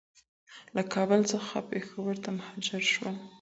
[0.75, 3.15] له کابل څخه پېښور ته مهاجر شول.